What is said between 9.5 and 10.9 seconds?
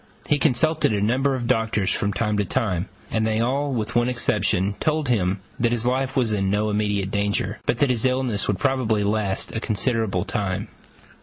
a considerable time.